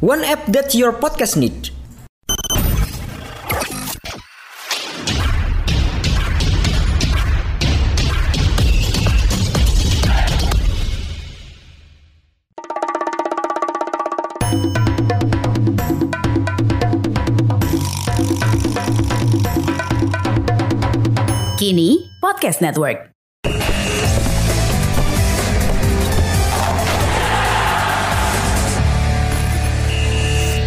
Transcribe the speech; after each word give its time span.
One 0.00 0.22
app 0.22 0.46
that 0.54 0.74
your 0.78 0.92
podcast 0.94 1.34
needs. 1.34 1.74
Kini 21.58 22.06
Podcast 22.22 22.62
Network. 22.62 23.17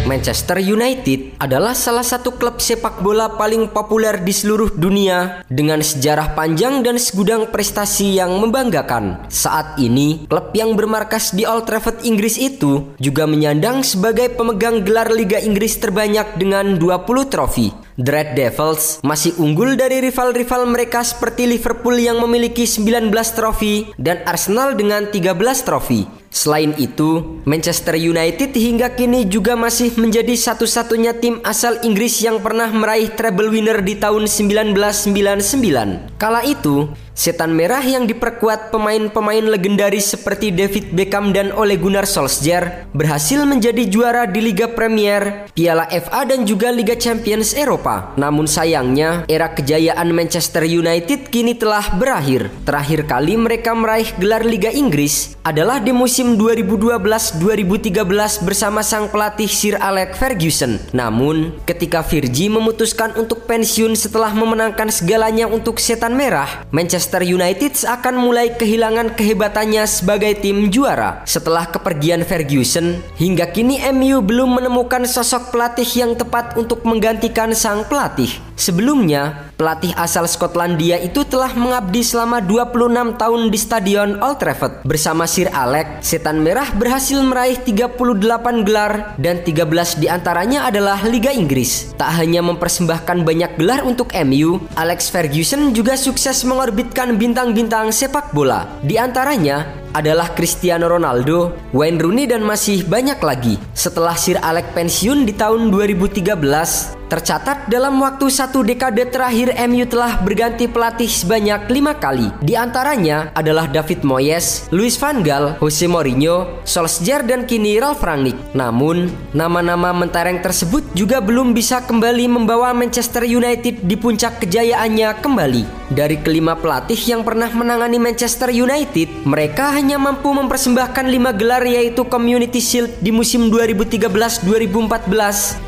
Manchester 0.02 0.58
United 0.58 1.38
adalah 1.38 1.78
salah 1.78 2.02
satu 2.02 2.34
klub 2.34 2.58
sepak 2.58 2.98
bola 3.06 3.38
paling 3.38 3.70
populer 3.70 4.18
di 4.18 4.34
seluruh 4.34 4.74
dunia 4.74 5.46
dengan 5.46 5.78
sejarah 5.78 6.34
panjang 6.34 6.82
dan 6.82 6.98
segudang 6.98 7.46
prestasi 7.54 8.18
yang 8.18 8.34
membanggakan. 8.42 9.30
Saat 9.30 9.78
ini, 9.78 10.26
klub 10.26 10.50
yang 10.58 10.74
bermarkas 10.74 11.30
di 11.30 11.46
Old 11.46 11.70
Trafford 11.70 12.02
Inggris 12.02 12.34
itu 12.34 12.98
juga 12.98 13.30
menyandang 13.30 13.86
sebagai 13.86 14.34
pemegang 14.34 14.82
gelar 14.82 15.06
Liga 15.14 15.38
Inggris 15.38 15.78
terbanyak 15.78 16.34
dengan 16.34 16.82
20 16.82 17.30
trofi. 17.30 17.70
The 17.94 18.10
Red 18.10 18.34
Devils 18.34 18.98
masih 19.06 19.38
unggul 19.38 19.78
dari 19.78 20.02
rival-rival 20.02 20.66
mereka 20.66 21.06
seperti 21.06 21.46
Liverpool 21.46 21.94
yang 21.94 22.18
memiliki 22.18 22.66
19 22.66 23.12
trofi 23.38 23.86
dan 24.00 24.24
Arsenal 24.26 24.74
dengan 24.74 25.06
13 25.12 25.38
trofi. 25.62 26.21
Selain 26.32 26.72
itu, 26.80 27.44
Manchester 27.44 27.92
United 27.92 28.56
hingga 28.56 28.96
kini 28.96 29.28
juga 29.28 29.52
masih 29.52 29.92
menjadi 30.00 30.32
satu-satunya 30.32 31.20
tim 31.20 31.44
asal 31.44 31.76
Inggris 31.84 32.24
yang 32.24 32.40
pernah 32.40 32.72
meraih 32.72 33.12
treble 33.12 33.52
winner 33.52 33.84
di 33.84 34.00
tahun 34.00 34.24
1999. 34.24 36.16
Kala 36.16 36.40
itu, 36.48 36.88
Setan 37.12 37.52
Merah 37.52 37.84
yang 37.84 38.08
diperkuat 38.08 38.72
pemain-pemain 38.72 39.44
legendaris 39.44 40.16
seperti 40.16 40.48
David 40.48 40.96
Beckham 40.96 41.36
dan 41.36 41.52
Ole 41.52 41.76
Gunnar 41.76 42.08
Solskjaer 42.08 42.88
berhasil 42.96 43.44
menjadi 43.44 43.84
juara 43.84 44.24
di 44.24 44.40
Liga 44.40 44.64
Premier, 44.72 45.52
Piala 45.52 45.84
FA 45.92 46.24
dan 46.24 46.48
juga 46.48 46.72
Liga 46.72 46.96
Champions 46.96 47.52
Eropa. 47.52 48.16
Namun 48.16 48.48
sayangnya, 48.48 49.28
era 49.28 49.52
kejayaan 49.52 50.08
Manchester 50.08 50.64
United 50.64 51.28
kini 51.28 51.52
telah 51.52 51.84
berakhir. 52.00 52.48
Terakhir 52.64 53.04
kali 53.04 53.36
mereka 53.36 53.76
meraih 53.76 54.08
gelar 54.16 54.48
Liga 54.48 54.72
Inggris 54.72 55.36
adalah 55.44 55.84
di 55.84 55.92
musim 55.92 56.21
2012-2013 56.38 58.46
bersama 58.46 58.86
sang 58.86 59.10
pelatih 59.10 59.50
Sir 59.50 59.74
Alex 59.82 60.14
Ferguson. 60.16 60.78
Namun, 60.94 61.58
ketika 61.66 62.06
Virgi 62.06 62.46
memutuskan 62.46 63.18
untuk 63.18 63.50
pensiun 63.50 63.98
setelah 63.98 64.30
memenangkan 64.30 64.94
segalanya 64.94 65.50
untuk 65.50 65.82
Setan 65.82 66.14
Merah, 66.14 66.62
Manchester 66.70 67.26
United 67.26 67.74
akan 67.82 68.14
mulai 68.14 68.54
kehilangan 68.54 69.18
kehebatannya 69.18 69.82
sebagai 69.90 70.38
tim 70.38 70.70
juara. 70.70 71.26
Setelah 71.26 71.66
kepergian 71.66 72.22
Ferguson, 72.22 73.02
hingga 73.18 73.50
kini 73.50 73.82
MU 73.90 74.22
belum 74.22 74.62
menemukan 74.62 75.02
sosok 75.08 75.50
pelatih 75.50 75.88
yang 75.98 76.14
tepat 76.14 76.54
untuk 76.54 76.86
menggantikan 76.86 77.50
sang 77.56 77.82
pelatih. 77.90 78.30
Sebelumnya, 78.56 79.52
pelatih 79.56 79.94
asal 79.96 80.28
Skotlandia 80.28 81.00
itu 81.00 81.24
telah 81.24 81.50
mengabdi 81.56 82.04
selama 82.04 82.38
26 82.44 83.16
tahun 83.18 83.40
di 83.48 83.58
Stadion 83.58 84.10
Old 84.20 84.38
Trafford. 84.38 84.84
Bersama 84.84 85.24
Sir 85.26 85.48
Alex, 85.50 86.04
Setan 86.04 86.44
Merah 86.44 86.68
berhasil 86.76 87.18
meraih 87.22 87.58
38 87.58 88.66
gelar 88.66 89.16
dan 89.16 89.40
13 89.40 90.00
di 90.00 90.06
antaranya 90.06 90.68
adalah 90.68 91.00
Liga 91.06 91.32
Inggris. 91.32 91.96
Tak 91.96 92.12
hanya 92.20 92.44
mempersembahkan 92.44 93.24
banyak 93.24 93.56
gelar 93.56 93.82
untuk 93.82 94.12
MU, 94.26 94.60
Alex 94.76 95.08
Ferguson 95.08 95.72
juga 95.72 95.96
sukses 95.96 96.44
mengorbitkan 96.44 97.16
bintang-bintang 97.16 97.90
sepak 97.90 98.30
bola. 98.36 98.68
Di 98.84 99.00
antaranya 99.00 99.82
adalah 99.92 100.32
Cristiano 100.32 100.88
Ronaldo, 100.88 101.52
Wayne 101.76 102.00
Rooney 102.00 102.24
dan 102.24 102.42
masih 102.42 102.84
banyak 102.88 103.20
lagi. 103.20 103.60
Setelah 103.76 104.16
Sir 104.16 104.40
Alex 104.40 104.72
pensiun 104.72 105.28
di 105.28 105.36
tahun 105.36 105.68
2013, 105.68 107.01
Tercatat 107.12 107.68
dalam 107.68 108.00
waktu 108.00 108.32
satu 108.32 108.64
dekade 108.64 109.04
terakhir 109.04 109.52
MU 109.68 109.84
telah 109.84 110.16
berganti 110.24 110.64
pelatih 110.64 111.12
sebanyak 111.12 111.68
lima 111.68 111.92
kali. 111.92 112.32
Di 112.40 112.56
antaranya 112.56 113.28
adalah 113.36 113.68
David 113.68 114.00
Moyes, 114.00 114.72
Luis 114.72 114.96
van 114.96 115.20
Gaal, 115.20 115.60
Jose 115.60 115.84
Mourinho, 115.84 116.64
Solskjaer 116.64 117.28
dan 117.28 117.44
kini 117.44 117.76
Ralf 117.76 118.00
Rangnick. 118.00 118.56
Namun, 118.56 119.12
nama-nama 119.36 119.92
mentereng 119.92 120.40
tersebut 120.40 120.88
juga 120.96 121.20
belum 121.20 121.52
bisa 121.52 121.84
kembali 121.84 122.32
membawa 122.32 122.72
Manchester 122.72 123.28
United 123.28 123.84
di 123.84 123.92
puncak 124.00 124.40
kejayaannya 124.40 125.12
kembali. 125.20 125.81
Dari 125.92 126.16
kelima 126.24 126.56
pelatih 126.56 126.96
yang 126.96 127.20
pernah 127.20 127.52
menangani 127.52 128.00
Manchester 128.00 128.48
United, 128.48 129.28
mereka 129.28 129.76
hanya 129.76 130.00
mampu 130.00 130.32
mempersembahkan 130.32 131.04
lima 131.04 131.36
gelar 131.36 131.60
yaitu 131.68 132.00
Community 132.08 132.64
Shield 132.64 132.88
di 133.04 133.12
musim 133.12 133.52
2013-2014, 133.52 134.40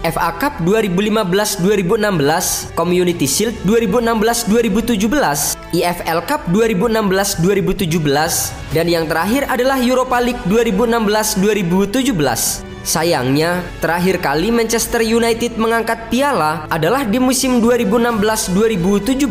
FA 0.01 0.31
Cup 0.41 0.65
2015 0.65 1.61
2015-2016, 1.61 2.73
Community 2.73 3.29
Shield 3.29 3.53
2016-2017, 3.69 5.61
EFL 5.77 6.25
Cup 6.25 6.41
2016-2017, 6.49 8.73
dan 8.73 8.89
yang 8.89 9.05
terakhir 9.05 9.45
adalah 9.53 9.77
Europa 9.77 10.25
League 10.25 10.41
2016-2017. 10.49 12.74
Sayangnya, 12.85 13.65
terakhir 13.81 14.21
kali 14.21 14.53
Manchester 14.53 15.01
United 15.01 15.57
mengangkat 15.57 16.13
piala 16.13 16.69
adalah 16.69 17.01
di 17.09 17.17
musim 17.17 17.65
2016-2017. 17.65 19.25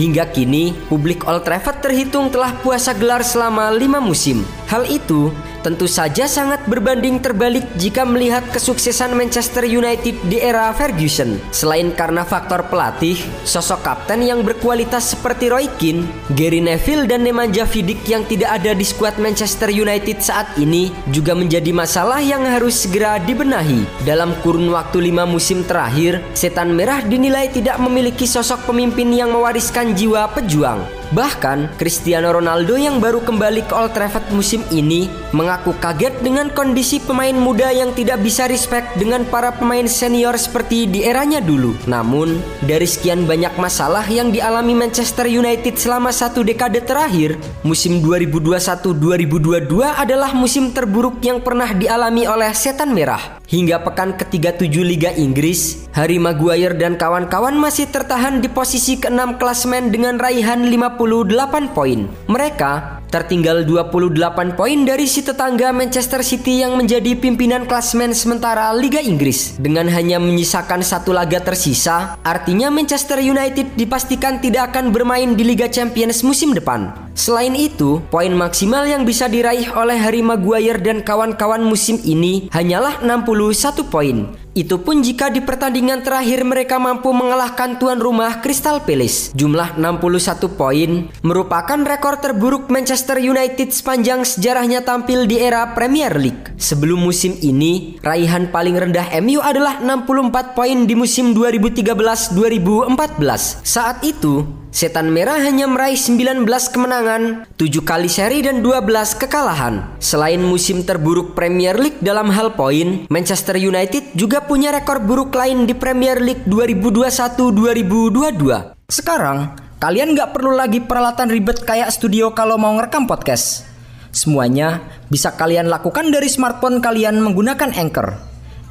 Hingga 0.00 0.24
kini, 0.32 0.72
publik 0.88 1.28
Old 1.28 1.44
Trafford 1.44 1.84
terhitung 1.84 2.32
telah 2.32 2.56
puasa 2.64 2.96
gelar 2.96 3.20
selama 3.20 3.68
lima 3.68 4.00
musim. 4.00 4.48
Hal 4.66 4.82
itu 4.90 5.30
tentu 5.62 5.86
saja 5.86 6.26
sangat 6.26 6.62
berbanding 6.66 7.22
terbalik 7.22 7.62
jika 7.78 8.02
melihat 8.02 8.42
kesuksesan 8.50 9.14
Manchester 9.14 9.62
United 9.62 10.14
di 10.26 10.42
era 10.42 10.70
Ferguson. 10.74 11.38
Selain 11.54 11.94
karena 11.94 12.26
faktor 12.26 12.66
pelatih, 12.66 13.18
sosok 13.46 13.82
kapten 13.86 14.26
yang 14.26 14.42
berkualitas 14.42 15.14
seperti 15.14 15.50
Roy 15.50 15.66
Keane, 15.78 16.06
Gary 16.34 16.58
Neville 16.58 17.06
dan 17.06 17.22
Nemanja 17.22 17.62
Vidic 17.62 18.02
yang 18.10 18.26
tidak 18.26 18.58
ada 18.58 18.74
di 18.74 18.82
skuad 18.82 19.18
Manchester 19.22 19.70
United 19.70 20.18
saat 20.18 20.50
ini 20.58 20.90
juga 21.14 21.34
menjadi 21.38 21.70
masalah 21.70 22.18
yang 22.18 22.42
harus 22.42 22.86
segera 22.86 23.22
dibenahi. 23.22 23.86
Dalam 24.02 24.34
kurun 24.42 24.70
waktu 24.74 25.10
lima 25.10 25.26
musim 25.26 25.62
terakhir, 25.62 26.22
Setan 26.34 26.74
Merah 26.74 27.06
dinilai 27.06 27.50
tidak 27.54 27.78
memiliki 27.78 28.26
sosok 28.26 28.66
pemimpin 28.70 29.14
yang 29.14 29.30
mewariskan 29.30 29.94
jiwa 29.94 30.26
pejuang. 30.34 30.82
Bahkan, 31.14 31.78
Cristiano 31.78 32.34
Ronaldo 32.34 32.74
yang 32.74 32.98
baru 32.98 33.22
kembali 33.22 33.70
ke 33.70 33.74
Old 33.78 33.94
Trafford 33.94 34.26
musim 34.34 34.66
ini 34.74 35.06
mengaku 35.30 35.70
kaget 35.78 36.18
dengan 36.18 36.50
kondisi 36.50 36.98
pemain 36.98 37.34
muda 37.36 37.70
yang 37.70 37.94
tidak 37.94 38.18
bisa 38.26 38.50
respect 38.50 38.98
dengan 38.98 39.22
para 39.22 39.54
pemain 39.54 39.86
senior 39.86 40.34
seperti 40.34 40.90
di 40.90 41.06
eranya 41.06 41.38
dulu. 41.38 41.78
Namun, 41.86 42.42
dari 42.66 42.90
sekian 42.90 43.22
banyak 43.22 43.54
masalah 43.54 44.02
yang 44.10 44.34
dialami 44.34 44.74
Manchester 44.74 45.30
United 45.30 45.78
selama 45.78 46.10
satu 46.10 46.42
dekade 46.42 46.82
terakhir, 46.82 47.38
musim 47.62 48.02
2021-2022 48.02 49.86
adalah 49.86 50.34
musim 50.34 50.74
terburuk 50.74 51.22
yang 51.22 51.38
pernah 51.38 51.70
dialami 51.70 52.26
oleh 52.26 52.50
Setan 52.50 52.90
Merah. 52.90 53.38
Hingga 53.46 53.86
pekan 53.86 54.18
ke-37 54.18 54.74
Liga 54.82 55.14
Inggris, 55.14 55.86
Harry 55.94 56.18
Maguire 56.18 56.74
dan 56.74 56.98
kawan-kawan 56.98 57.54
masih 57.54 57.86
tertahan 57.86 58.42
di 58.42 58.50
posisi 58.50 58.98
ke-6 58.98 59.38
klasmen 59.38 59.94
dengan 59.94 60.18
raihan 60.18 60.66
58 60.66 61.70
poin. 61.70 62.10
Mereka 62.26 63.06
tertinggal 63.06 63.62
28 63.62 64.58
poin 64.58 64.78
dari 64.82 65.06
si 65.06 65.22
tetangga 65.22 65.70
Manchester 65.70 66.26
City 66.26 66.66
yang 66.66 66.74
menjadi 66.74 67.14
pimpinan 67.14 67.70
klasmen 67.70 68.10
sementara 68.18 68.74
Liga 68.74 68.98
Inggris. 68.98 69.54
Dengan 69.62 69.86
hanya 69.94 70.18
menyisakan 70.18 70.82
satu 70.82 71.14
laga 71.14 71.38
tersisa, 71.38 72.18
artinya 72.26 72.66
Manchester 72.66 73.22
United 73.22 73.78
dipastikan 73.78 74.42
tidak 74.42 74.74
akan 74.74 74.90
bermain 74.90 75.38
di 75.38 75.46
Liga 75.46 75.70
Champions 75.70 76.26
musim 76.26 76.50
depan. 76.50 77.05
Selain 77.16 77.56
itu, 77.56 78.04
poin 78.12 78.28
maksimal 78.28 78.84
yang 78.84 79.08
bisa 79.08 79.24
diraih 79.24 79.72
oleh 79.72 79.96
Harry 79.96 80.20
Maguire 80.20 80.84
dan 80.84 81.00
kawan-kawan 81.00 81.64
musim 81.64 81.96
ini 82.04 82.52
hanyalah 82.52 83.00
61 83.00 83.88
poin. 83.88 84.36
Itu 84.56 84.80
pun 84.80 85.04
jika 85.04 85.28
di 85.32 85.44
pertandingan 85.44 86.00
terakhir 86.00 86.40
mereka 86.40 86.80
mampu 86.80 87.12
mengalahkan 87.12 87.76
tuan 87.76 88.00
rumah 88.00 88.40
Crystal 88.40 88.80
Palace. 88.84 89.32
Jumlah 89.36 89.76
61 89.76 90.60
poin 90.60 91.08
merupakan 91.20 91.80
rekor 91.84 92.16
terburuk 92.20 92.68
Manchester 92.72 93.20
United 93.20 93.72
sepanjang 93.72 94.24
sejarahnya 94.24 94.84
tampil 94.84 95.28
di 95.28 95.40
era 95.40 95.72
Premier 95.72 96.12
League. 96.16 96.56
Sebelum 96.56 97.00
musim 97.00 97.36
ini, 97.40 98.00
raihan 98.00 98.48
paling 98.48 98.76
rendah 98.76 99.12
MU 99.20 99.40
adalah 99.44 99.80
64 99.80 100.56
poin 100.56 100.88
di 100.88 100.94
musim 100.96 101.36
2013-2014. 101.36 103.60
Saat 103.60 104.00
itu, 104.08 104.65
Setan 104.76 105.08
Merah 105.08 105.40
hanya 105.40 105.64
meraih 105.64 105.96
19 105.96 106.44
kemenangan, 106.68 107.48
7 107.56 107.80
kali 107.80 108.12
seri 108.12 108.44
dan 108.44 108.60
12 108.60 109.16
kekalahan. 109.16 109.96
Selain 110.04 110.36
musim 110.36 110.84
terburuk 110.84 111.32
Premier 111.32 111.80
League 111.80 111.96
dalam 112.04 112.28
hal 112.28 112.52
poin, 112.52 113.08
Manchester 113.08 113.56
United 113.56 114.12
juga 114.12 114.44
punya 114.44 114.76
rekor 114.76 115.00
buruk 115.00 115.32
lain 115.32 115.64
di 115.64 115.72
Premier 115.72 116.20
League 116.20 116.44
2021-2022. 116.44 118.92
Sekarang, 118.92 119.56
kalian 119.80 120.12
nggak 120.12 120.36
perlu 120.36 120.52
lagi 120.52 120.84
peralatan 120.84 121.32
ribet 121.32 121.64
kayak 121.64 121.88
studio 121.88 122.36
kalau 122.36 122.60
mau 122.60 122.76
ngerekam 122.76 123.08
podcast. 123.08 123.64
Semuanya 124.12 124.84
bisa 125.08 125.32
kalian 125.40 125.72
lakukan 125.72 126.12
dari 126.12 126.28
smartphone 126.28 126.84
kalian 126.84 127.16
menggunakan 127.24 127.72
Anchor. 127.72 128.12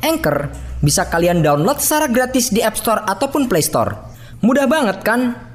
Anchor 0.06 0.54
bisa 0.86 1.10
kalian 1.10 1.42
download 1.42 1.82
secara 1.82 2.06
gratis 2.06 2.54
di 2.54 2.62
App 2.62 2.78
Store 2.78 3.02
ataupun 3.10 3.50
Play 3.50 3.66
Store. 3.66 4.14
Mudah 4.46 4.70
banget 4.70 5.02
kan? 5.02 5.55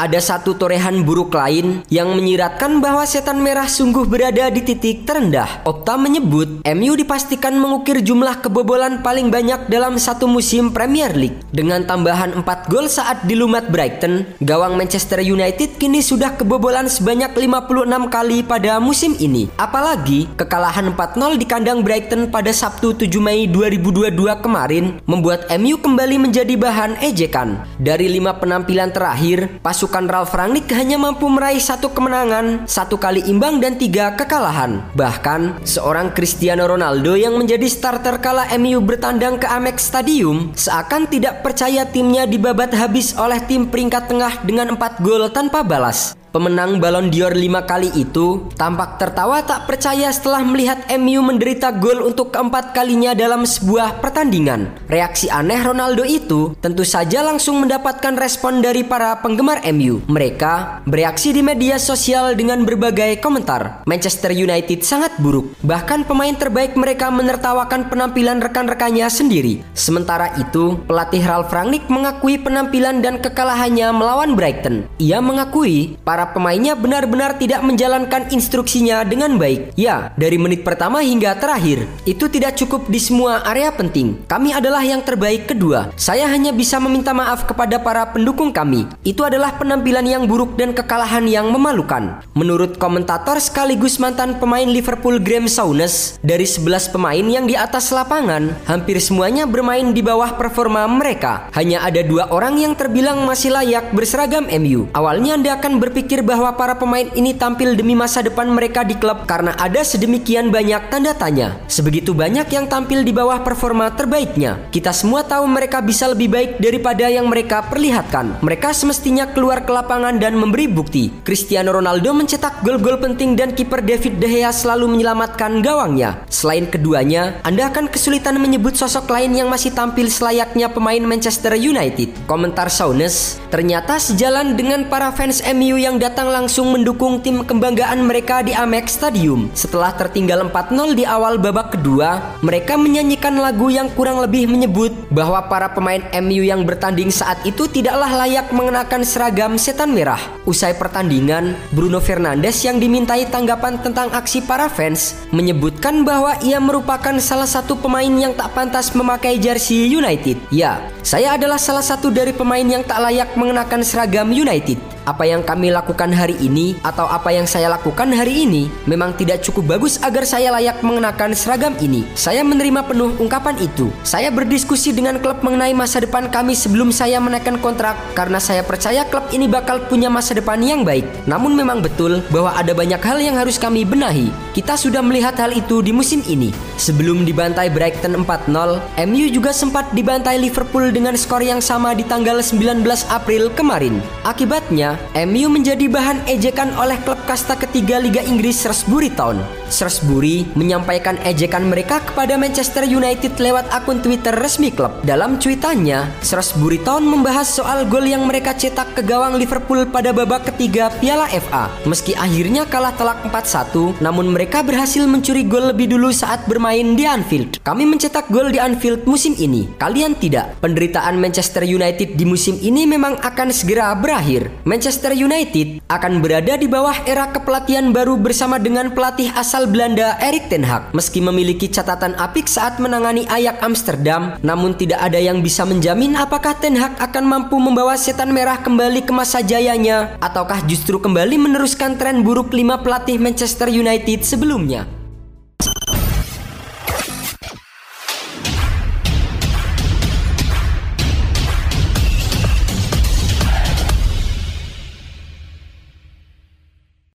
Ada 0.00 0.16
satu 0.16 0.56
torehan 0.56 1.04
buruk 1.04 1.36
lain 1.36 1.84
yang 1.92 2.16
menyiratkan 2.16 2.80
bahwa 2.80 3.04
setan 3.04 3.36
merah 3.44 3.68
sungguh 3.68 4.08
berada 4.08 4.48
di 4.48 4.64
titik 4.64 5.04
terendah. 5.04 5.60
Opta 5.68 6.00
menyebut 6.00 6.64
MU 6.64 6.96
dipastikan 6.96 7.52
mengukir 7.60 8.00
jumlah 8.00 8.40
kebobolan 8.40 9.04
paling 9.04 9.28
banyak 9.28 9.68
dalam 9.68 10.00
satu 10.00 10.24
musim 10.24 10.72
Premier 10.72 11.12
League. 11.12 11.44
Dengan 11.52 11.84
tambahan 11.84 12.32
4 12.32 12.72
gol 12.72 12.88
saat 12.88 13.28
dilumat 13.28 13.68
Brighton, 13.68 14.24
gawang 14.40 14.80
Manchester 14.80 15.20
United 15.20 15.76
kini 15.76 16.00
sudah 16.00 16.32
kebobolan 16.32 16.88
sebanyak 16.88 17.36
56 17.36 18.08
kali 18.08 18.40
pada 18.40 18.80
musim 18.80 19.12
ini. 19.20 19.52
Apalagi 19.60 20.32
kekalahan 20.40 20.96
4-0 20.96 21.36
di 21.36 21.44
kandang 21.44 21.84
Brighton 21.84 22.32
pada 22.32 22.48
Sabtu 22.56 22.96
7 22.96 23.04
Mei 23.20 23.44
2022 23.52 24.16
kemarin 24.40 24.96
membuat 25.04 25.44
MU 25.60 25.76
kembali 25.76 26.16
menjadi 26.16 26.56
bahan 26.56 27.04
ejekan. 27.04 27.68
Dari 27.76 28.08
lima 28.08 28.40
penampilan 28.40 28.96
terakhir, 28.96 29.60
pasukan 29.60 29.89
pasukan 29.90 30.06
Ralf 30.06 30.30
Rangnick 30.38 30.70
hanya 30.70 31.02
mampu 31.02 31.26
meraih 31.26 31.58
satu 31.58 31.90
kemenangan, 31.90 32.62
satu 32.62 32.94
kali 32.94 33.26
imbang 33.26 33.58
dan 33.58 33.74
tiga 33.74 34.14
kekalahan. 34.14 34.86
Bahkan, 34.94 35.66
seorang 35.66 36.14
Cristiano 36.14 36.62
Ronaldo 36.70 37.18
yang 37.18 37.34
menjadi 37.34 37.66
starter 37.66 38.22
kala 38.22 38.46
MU 38.54 38.78
bertandang 38.86 39.42
ke 39.42 39.50
Amex 39.50 39.90
Stadium 39.90 40.54
seakan 40.54 41.10
tidak 41.10 41.42
percaya 41.42 41.82
timnya 41.90 42.22
dibabat 42.22 42.70
habis 42.70 43.18
oleh 43.18 43.42
tim 43.50 43.66
peringkat 43.66 44.06
tengah 44.06 44.38
dengan 44.46 44.78
empat 44.78 45.02
gol 45.02 45.26
tanpa 45.34 45.66
balas. 45.66 46.19
Pemenang 46.30 46.78
Ballon 46.78 47.10
d'Or 47.10 47.34
lima 47.34 47.66
kali 47.66 47.90
itu 47.98 48.46
tampak 48.54 49.02
tertawa 49.02 49.42
tak 49.42 49.66
percaya 49.66 50.14
setelah 50.14 50.46
melihat 50.46 50.86
MU 50.94 51.26
menderita 51.26 51.74
gol 51.74 52.06
untuk 52.06 52.30
keempat 52.30 52.70
kalinya 52.70 53.18
dalam 53.18 53.42
sebuah 53.42 53.98
pertandingan. 53.98 54.70
Reaksi 54.86 55.26
aneh 55.26 55.58
Ronaldo 55.58 56.06
itu 56.06 56.54
tentu 56.62 56.86
saja 56.86 57.26
langsung 57.26 57.58
mendapatkan 57.58 58.14
respon 58.14 58.62
dari 58.62 58.86
para 58.86 59.18
penggemar 59.18 59.66
MU. 59.74 60.06
Mereka 60.06 60.86
bereaksi 60.86 61.34
di 61.34 61.42
media 61.42 61.82
sosial 61.82 62.38
dengan 62.38 62.62
berbagai 62.62 63.18
komentar. 63.18 63.82
Manchester 63.90 64.30
United 64.30 64.86
sangat 64.86 65.18
buruk. 65.18 65.50
Bahkan 65.66 66.06
pemain 66.06 66.38
terbaik 66.38 66.78
mereka 66.78 67.10
menertawakan 67.10 67.90
penampilan 67.90 68.38
rekan-rekannya 68.38 69.10
sendiri. 69.10 69.66
Sementara 69.74 70.30
itu, 70.38 70.78
pelatih 70.86 71.26
Ralf 71.26 71.50
Rangnick 71.50 71.90
mengakui 71.90 72.38
penampilan 72.38 73.02
dan 73.02 73.18
kekalahannya 73.18 73.90
melawan 73.90 74.38
Brighton. 74.38 74.86
Ia 75.02 75.18
mengakui 75.18 75.98
para 76.06 76.19
para 76.20 76.36
pemainnya 76.36 76.76
benar-benar 76.76 77.40
tidak 77.40 77.64
menjalankan 77.64 78.28
instruksinya 78.28 79.08
dengan 79.08 79.40
baik. 79.40 79.72
Ya, 79.72 80.12
dari 80.20 80.36
menit 80.36 80.60
pertama 80.60 81.00
hingga 81.00 81.32
terakhir, 81.40 81.88
itu 82.04 82.28
tidak 82.28 82.60
cukup 82.60 82.92
di 82.92 83.00
semua 83.00 83.40
area 83.48 83.72
penting. 83.72 84.20
Kami 84.28 84.52
adalah 84.52 84.84
yang 84.84 85.00
terbaik 85.00 85.48
kedua. 85.48 85.96
Saya 85.96 86.28
hanya 86.28 86.52
bisa 86.52 86.76
meminta 86.76 87.16
maaf 87.16 87.48
kepada 87.48 87.80
para 87.80 88.04
pendukung 88.12 88.52
kami. 88.52 88.84
Itu 89.00 89.24
adalah 89.24 89.56
penampilan 89.56 90.04
yang 90.04 90.28
buruk 90.28 90.60
dan 90.60 90.76
kekalahan 90.76 91.24
yang 91.24 91.48
memalukan. 91.48 92.20
Menurut 92.36 92.76
komentator 92.76 93.40
sekaligus 93.40 93.96
mantan 93.96 94.36
pemain 94.36 94.68
Liverpool 94.68 95.16
Graham 95.24 95.48
Souness, 95.48 96.20
dari 96.20 96.44
11 96.44 96.92
pemain 96.92 97.24
yang 97.24 97.48
di 97.48 97.56
atas 97.56 97.88
lapangan, 97.96 98.60
hampir 98.68 99.00
semuanya 99.00 99.48
bermain 99.48 99.96
di 99.96 100.04
bawah 100.04 100.36
performa 100.36 100.84
mereka. 100.84 101.48
Hanya 101.56 101.80
ada 101.80 102.04
dua 102.04 102.28
orang 102.28 102.60
yang 102.60 102.76
terbilang 102.76 103.24
masih 103.24 103.56
layak 103.56 103.88
berseragam 103.96 104.44
MU. 104.60 104.84
Awalnya 104.92 105.40
Anda 105.40 105.56
akan 105.56 105.80
berpikir 105.80 106.09
berpikir 106.10 106.26
bahwa 106.26 106.50
para 106.58 106.74
pemain 106.74 107.06
ini 107.14 107.38
tampil 107.38 107.78
demi 107.78 107.94
masa 107.94 108.18
depan 108.18 108.50
mereka 108.50 108.82
di 108.82 108.98
klub 108.98 109.30
karena 109.30 109.54
ada 109.54 109.78
sedemikian 109.78 110.50
banyak 110.50 110.90
tanda 110.90 111.14
tanya. 111.14 111.62
Sebegitu 111.70 112.18
banyak 112.18 112.50
yang 112.50 112.66
tampil 112.66 113.06
di 113.06 113.14
bawah 113.14 113.46
performa 113.46 113.86
terbaiknya. 113.94 114.58
Kita 114.74 114.90
semua 114.90 115.22
tahu 115.22 115.46
mereka 115.46 115.78
bisa 115.78 116.10
lebih 116.10 116.26
baik 116.26 116.50
daripada 116.58 117.06
yang 117.06 117.30
mereka 117.30 117.62
perlihatkan. 117.62 118.42
Mereka 118.42 118.74
semestinya 118.74 119.30
keluar 119.30 119.62
ke 119.62 119.70
lapangan 119.70 120.18
dan 120.18 120.34
memberi 120.34 120.66
bukti. 120.66 121.14
Cristiano 121.22 121.70
Ronaldo 121.70 122.10
mencetak 122.10 122.58
gol-gol 122.66 122.98
penting 122.98 123.38
dan 123.38 123.54
kiper 123.54 123.78
David 123.78 124.18
De 124.18 124.26
Gea 124.26 124.50
selalu 124.50 124.90
menyelamatkan 124.90 125.62
gawangnya. 125.62 126.26
Selain 126.26 126.66
keduanya, 126.66 127.38
Anda 127.46 127.70
akan 127.70 127.86
kesulitan 127.86 128.34
menyebut 128.42 128.74
sosok 128.74 129.06
lain 129.14 129.30
yang 129.38 129.46
masih 129.46 129.70
tampil 129.70 130.10
selayaknya 130.10 130.74
pemain 130.74 131.06
Manchester 131.06 131.54
United. 131.54 132.26
Komentar 132.26 132.66
Saunes, 132.66 133.38
ternyata 133.54 134.02
sejalan 134.02 134.58
dengan 134.58 134.90
para 134.90 135.14
fans 135.14 135.38
MU 135.54 135.78
yang 135.78 135.99
datang 136.00 136.32
langsung 136.32 136.72
mendukung 136.72 137.20
tim 137.20 137.44
kebanggaan 137.44 138.00
mereka 138.00 138.40
di 138.40 138.56
Amex 138.56 138.96
Stadium. 138.96 139.52
Setelah 139.52 139.92
tertinggal 139.92 140.48
4-0 140.48 140.96
di 140.96 141.04
awal 141.04 141.36
babak 141.36 141.76
kedua, 141.76 142.40
mereka 142.40 142.80
menyanyikan 142.80 143.36
lagu 143.36 143.68
yang 143.68 143.92
kurang 143.92 144.16
lebih 144.24 144.48
menyebut 144.48 144.96
bahwa 145.12 145.44
para 145.44 145.68
pemain 145.68 146.00
MU 146.24 146.40
yang 146.40 146.64
bertanding 146.64 147.12
saat 147.12 147.44
itu 147.44 147.68
tidaklah 147.68 148.08
layak 148.24 148.48
mengenakan 148.48 149.04
seragam 149.04 149.60
setan 149.60 149.92
merah. 149.92 150.18
Usai 150.48 150.72
pertandingan, 150.72 151.52
Bruno 151.76 152.00
Fernandes 152.00 152.64
yang 152.64 152.80
dimintai 152.80 153.28
tanggapan 153.28 153.76
tentang 153.84 154.08
aksi 154.08 154.40
para 154.48 154.72
fans 154.72 155.20
menyebutkan 155.36 156.00
bahwa 156.00 156.32
ia 156.40 156.56
merupakan 156.56 157.12
salah 157.20 157.46
satu 157.46 157.76
pemain 157.76 158.08
yang 158.08 158.32
tak 158.32 158.56
pantas 158.56 158.96
memakai 158.96 159.36
jersey 159.36 159.84
United. 159.84 160.40
Ya, 160.48 160.80
saya 161.04 161.36
adalah 161.36 161.60
salah 161.60 161.84
satu 161.84 162.08
dari 162.08 162.32
pemain 162.32 162.64
yang 162.64 162.80
tak 162.88 163.04
layak 163.04 163.36
mengenakan 163.36 163.84
seragam 163.84 164.32
United 164.32 164.80
apa 165.10 165.26
yang 165.26 165.42
kami 165.42 165.74
lakukan 165.74 166.14
hari 166.14 166.38
ini 166.38 166.78
atau 166.86 167.10
apa 167.10 167.34
yang 167.34 167.50
saya 167.50 167.66
lakukan 167.66 168.14
hari 168.14 168.46
ini 168.46 168.70
memang 168.86 169.10
tidak 169.18 169.42
cukup 169.42 169.74
bagus 169.74 169.98
agar 170.06 170.22
saya 170.22 170.54
layak 170.54 170.78
mengenakan 170.86 171.34
seragam 171.34 171.74
ini. 171.82 172.06
Saya 172.14 172.46
menerima 172.46 172.86
penuh 172.86 173.18
ungkapan 173.18 173.58
itu. 173.58 173.90
Saya 174.06 174.30
berdiskusi 174.30 174.94
dengan 174.94 175.18
klub 175.18 175.42
mengenai 175.42 175.74
masa 175.74 175.98
depan 175.98 176.30
kami 176.30 176.54
sebelum 176.54 176.94
saya 176.94 177.18
menaikkan 177.18 177.58
kontrak 177.58 177.98
karena 178.14 178.38
saya 178.38 178.62
percaya 178.62 179.02
klub 179.10 179.26
ini 179.34 179.50
bakal 179.50 179.82
punya 179.90 180.06
masa 180.06 180.38
depan 180.38 180.62
yang 180.62 180.86
baik. 180.86 181.02
Namun 181.26 181.58
memang 181.58 181.82
betul 181.82 182.22
bahwa 182.30 182.54
ada 182.54 182.70
banyak 182.70 183.02
hal 183.02 183.18
yang 183.18 183.34
harus 183.34 183.58
kami 183.58 183.82
benahi. 183.82 184.30
Kita 184.54 184.78
sudah 184.78 185.02
melihat 185.02 185.34
hal 185.40 185.50
itu 185.50 185.82
di 185.82 185.90
musim 185.90 186.22
ini. 186.30 186.54
Sebelum 186.76 187.24
dibantai 187.24 187.72
Brighton 187.72 188.14
4-0, 188.22 188.78
MU 189.08 189.26
juga 189.32 189.50
sempat 189.50 189.88
dibantai 189.96 190.36
Liverpool 190.36 190.92
dengan 190.92 191.16
skor 191.16 191.40
yang 191.40 191.58
sama 191.58 191.96
di 191.96 192.04
tanggal 192.04 192.44
19 192.44 192.84
April 193.08 193.48
kemarin. 193.56 194.04
Akibatnya, 194.28 194.99
MU 195.26 195.50
menjadi 195.50 195.90
bahan 195.90 196.22
ejekan 196.30 196.70
oleh 196.78 196.96
klub 197.02 197.18
kasta 197.26 197.58
ketiga 197.58 197.98
Liga 197.98 198.22
Inggris 198.22 198.62
Shrewsbury 198.62 199.10
Town. 199.12 199.42
Shrewsbury 199.70 200.50
menyampaikan 200.58 201.14
ejekan 201.22 201.66
mereka 201.66 202.02
kepada 202.02 202.34
Manchester 202.34 202.82
United 202.86 203.38
lewat 203.38 203.70
akun 203.70 204.02
Twitter 204.02 204.34
resmi 204.34 204.74
klub. 204.74 204.90
Dalam 205.06 205.38
cuitannya, 205.38 206.10
Shrewsbury 206.22 206.82
Town 206.82 207.06
membahas 207.06 207.46
soal 207.46 207.86
gol 207.86 208.06
yang 208.06 208.26
mereka 208.26 208.54
cetak 208.54 208.98
ke 208.98 209.02
gawang 209.06 209.38
Liverpool 209.38 209.86
pada 209.86 210.10
babak 210.10 210.50
ketiga 210.50 210.90
Piala 210.98 211.30
FA. 211.30 211.70
Meski 211.86 212.14
akhirnya 212.18 212.66
kalah 212.66 212.94
telak 212.98 213.22
4-1, 213.30 214.02
namun 214.02 214.30
mereka 214.34 214.66
berhasil 214.66 215.06
mencuri 215.06 215.46
gol 215.46 215.70
lebih 215.70 215.90
dulu 215.90 216.10
saat 216.10 216.42
bermain 216.50 216.98
di 216.98 217.06
Anfield. 217.06 217.62
Kami 217.62 217.86
mencetak 217.86 218.26
gol 218.30 218.50
di 218.50 218.58
Anfield 218.58 219.06
musim 219.06 219.38
ini. 219.38 219.70
Kalian 219.78 220.18
tidak. 220.18 220.58
Penderitaan 220.58 221.18
Manchester 221.18 221.62
United 221.62 222.18
di 222.18 222.24
musim 222.26 222.58
ini 222.58 222.90
memang 222.90 223.18
akan 223.22 223.54
segera 223.54 223.94
berakhir. 223.94 224.50
Manchester 224.66 224.89
United 225.14 225.78
akan 225.86 226.18
berada 226.18 226.58
di 226.58 226.66
bawah 226.66 227.06
era 227.06 227.30
kepelatihan 227.30 227.94
baru 227.94 228.18
bersama 228.18 228.58
dengan 228.58 228.90
pelatih 228.90 229.30
asal 229.38 229.70
Belanda 229.70 230.18
Erik 230.18 230.50
ten 230.50 230.66
Hag. 230.66 230.90
Meski 230.90 231.22
memiliki 231.22 231.70
catatan 231.70 232.18
apik 232.18 232.50
saat 232.50 232.82
menangani 232.82 233.22
Ajax 233.30 233.62
Amsterdam, 233.62 234.34
namun 234.42 234.74
tidak 234.74 234.98
ada 234.98 235.22
yang 235.22 235.40
bisa 235.40 235.62
menjamin 235.62 236.18
apakah 236.18 236.58
ten 236.58 236.74
Hag 236.74 236.98
akan 236.98 237.24
mampu 237.24 237.56
membawa 237.62 237.94
setan 237.94 238.34
merah 238.34 238.58
kembali 238.58 239.06
ke 239.06 239.12
masa 239.14 239.40
jayanya 239.40 240.18
ataukah 240.18 240.66
justru 240.66 240.98
kembali 240.98 241.38
meneruskan 241.38 241.94
tren 241.94 242.26
buruk 242.26 242.50
lima 242.50 242.82
pelatih 242.82 243.16
Manchester 243.22 243.70
United 243.70 244.26
sebelumnya. 244.26 244.99